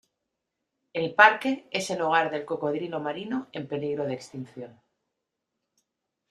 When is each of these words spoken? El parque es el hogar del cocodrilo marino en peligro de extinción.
El 0.93 1.13
parque 1.13 1.67
es 1.69 1.91
el 1.91 2.01
hogar 2.01 2.31
del 2.31 2.43
cocodrilo 2.43 2.99
marino 2.99 3.49
en 3.51 3.67
peligro 3.67 4.03
de 4.05 4.15
extinción. 4.15 4.81